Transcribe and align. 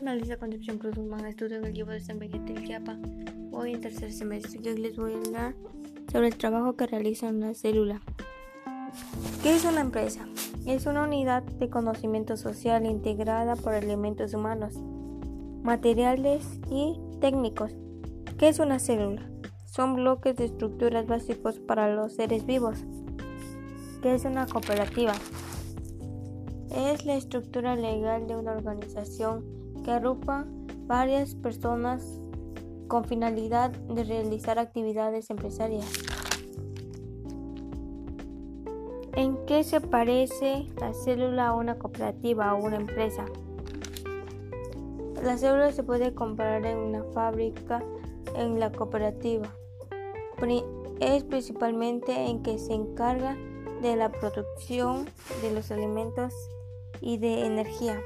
Analista 0.00 0.36
Concepción 0.38 0.78
Cruz 0.78 0.96
Guzmán, 0.96 1.24
estudio 1.24 1.58
en 1.58 1.66
el 1.66 1.72
llevo 1.72 1.92
de 1.92 2.00
San 2.00 2.18
Miguel 2.18 2.44
del 2.44 2.66
Chiapa. 2.66 2.98
Hoy 3.52 3.74
en 3.74 3.80
tercer 3.80 4.12
semestre 4.12 4.60
yo 4.60 4.74
les 4.74 4.96
voy 4.96 5.12
a 5.12 5.18
hablar 5.18 5.54
sobre 6.10 6.26
el 6.28 6.36
trabajo 6.36 6.74
que 6.74 6.88
realiza 6.88 7.28
una 7.28 7.54
célula. 7.54 8.02
¿Qué 9.40 9.54
es 9.54 9.64
una 9.64 9.80
empresa? 9.80 10.26
Es 10.66 10.86
una 10.86 11.04
unidad 11.04 11.44
de 11.44 11.70
conocimiento 11.70 12.36
social 12.36 12.86
integrada 12.86 13.54
por 13.54 13.74
elementos 13.74 14.34
humanos, 14.34 14.74
materiales 15.62 16.44
y 16.68 16.98
técnicos. 17.20 17.70
¿Qué 18.36 18.48
es 18.48 18.58
una 18.58 18.80
célula? 18.80 19.22
Son 19.64 19.94
bloques 19.94 20.34
de 20.34 20.46
estructuras 20.46 21.06
básicos 21.06 21.60
para 21.60 21.94
los 21.94 22.14
seres 22.14 22.44
vivos. 22.46 22.78
¿Qué 24.02 24.16
es 24.16 24.24
una 24.24 24.46
cooperativa? 24.46 25.14
Es 26.74 27.06
la 27.06 27.14
estructura 27.14 27.76
legal 27.76 28.26
de 28.26 28.34
una 28.34 28.52
organización 28.52 29.63
que 29.84 29.92
agrupa 29.92 30.46
varias 30.86 31.34
personas 31.34 32.20
con 32.88 33.04
finalidad 33.04 33.70
de 33.70 34.04
realizar 34.04 34.58
actividades 34.58 35.30
empresariales. 35.30 36.04
¿En 39.16 39.36
qué 39.46 39.62
se 39.62 39.80
parece 39.80 40.66
la 40.80 40.92
célula 40.92 41.48
a 41.48 41.54
una 41.54 41.78
cooperativa 41.78 42.52
o 42.54 42.64
una 42.64 42.76
empresa? 42.76 43.24
La 45.22 45.38
célula 45.38 45.70
se 45.70 45.84
puede 45.84 46.14
comparar 46.14 46.66
en 46.66 46.78
una 46.78 47.04
fábrica 47.14 47.82
en 48.36 48.58
la 48.58 48.72
cooperativa. 48.72 49.54
Es 51.00 51.24
principalmente 51.24 52.26
en 52.26 52.42
que 52.42 52.58
se 52.58 52.74
encarga 52.74 53.36
de 53.80 53.96
la 53.96 54.10
producción 54.10 55.06
de 55.42 55.52
los 55.52 55.70
alimentos 55.70 56.34
y 57.00 57.18
de 57.18 57.46
energía. 57.46 58.00